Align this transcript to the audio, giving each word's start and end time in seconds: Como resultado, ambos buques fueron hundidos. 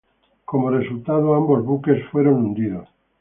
Como 0.49 0.71
resultado, 0.71 1.35
ambos 1.35 1.63
buques 1.63 2.03
fueron 2.09 2.33
hundidos. 2.43 2.89